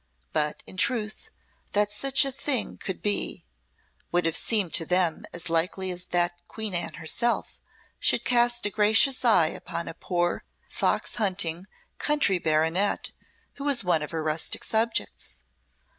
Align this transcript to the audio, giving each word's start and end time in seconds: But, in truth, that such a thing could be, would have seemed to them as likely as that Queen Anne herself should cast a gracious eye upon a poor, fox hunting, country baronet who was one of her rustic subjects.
But, 0.33 0.63
in 0.65 0.77
truth, 0.77 1.29
that 1.73 1.91
such 1.91 2.25
a 2.25 2.31
thing 2.31 2.77
could 2.79 3.03
be, 3.03 3.45
would 4.11 4.25
have 4.25 4.35
seemed 4.35 4.73
to 4.73 4.85
them 4.87 5.27
as 5.31 5.47
likely 5.47 5.91
as 5.91 6.05
that 6.05 6.39
Queen 6.47 6.73
Anne 6.73 6.95
herself 6.95 7.59
should 7.99 8.25
cast 8.25 8.65
a 8.65 8.71
gracious 8.71 9.23
eye 9.23 9.49
upon 9.49 9.87
a 9.87 9.93
poor, 9.93 10.43
fox 10.67 11.17
hunting, 11.17 11.67
country 11.99 12.39
baronet 12.39 13.11
who 13.57 13.63
was 13.63 13.83
one 13.83 14.01
of 14.01 14.09
her 14.09 14.23
rustic 14.23 14.63
subjects. 14.63 15.41